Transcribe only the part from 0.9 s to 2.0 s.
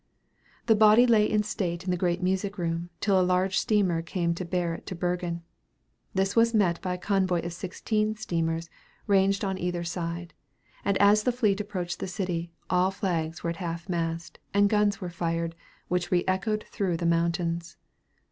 lay in state in the